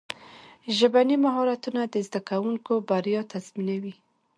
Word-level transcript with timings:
ژبني 0.77 1.17
مهارتونه 1.25 1.81
د 1.85 1.95
زدهکوونکو 2.07 2.73
بریا 2.89 3.21
تضمینوي. 3.31 3.93